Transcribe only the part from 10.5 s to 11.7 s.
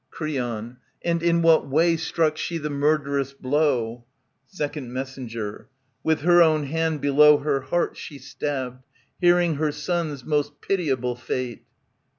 pitiable fate.